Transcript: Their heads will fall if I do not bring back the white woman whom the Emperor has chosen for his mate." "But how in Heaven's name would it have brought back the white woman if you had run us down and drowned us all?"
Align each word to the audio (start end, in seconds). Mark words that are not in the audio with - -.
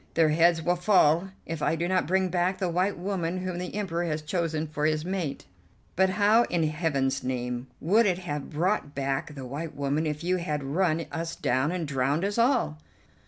Their 0.15 0.29
heads 0.29 0.63
will 0.63 0.77
fall 0.77 1.29
if 1.45 1.61
I 1.61 1.75
do 1.75 1.87
not 1.87 2.07
bring 2.07 2.29
back 2.29 2.57
the 2.57 2.69
white 2.71 2.97
woman 2.97 3.43
whom 3.45 3.59
the 3.59 3.75
Emperor 3.75 4.05
has 4.05 4.23
chosen 4.23 4.65
for 4.65 4.87
his 4.87 5.05
mate." 5.05 5.45
"But 5.95 6.09
how 6.09 6.41
in 6.45 6.63
Heaven's 6.63 7.23
name 7.23 7.67
would 7.79 8.07
it 8.07 8.17
have 8.17 8.49
brought 8.49 8.95
back 8.95 9.35
the 9.35 9.45
white 9.45 9.75
woman 9.75 10.07
if 10.07 10.23
you 10.23 10.37
had 10.37 10.63
run 10.63 11.05
us 11.11 11.35
down 11.35 11.71
and 11.71 11.87
drowned 11.87 12.25
us 12.25 12.39
all?" 12.39 12.79